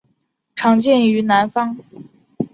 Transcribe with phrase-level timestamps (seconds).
[0.55, 1.77] 常见于南方。